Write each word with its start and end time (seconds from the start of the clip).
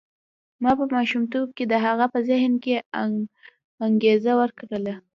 ما 0.63 0.71
په 0.79 0.85
ماشومتوب 0.95 1.47
کې 1.57 1.65
د 1.67 1.73
هغه 1.85 2.05
په 2.13 2.19
ذهن 2.29 2.53
کې 2.63 2.75
انګېزه 3.85 4.31
وکرله. 4.39 4.95